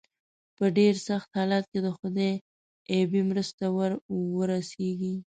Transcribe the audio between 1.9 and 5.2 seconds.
خدای غیبي مرسته ور ورسېږي.